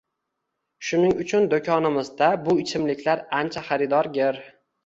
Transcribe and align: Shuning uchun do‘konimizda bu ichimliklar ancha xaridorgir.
Shuning 0.87 1.13
uchun 1.25 1.45
do‘konimizda 1.51 2.31
bu 2.49 2.57
ichimliklar 2.65 3.25
ancha 3.43 3.67
xaridorgir. 3.71 4.43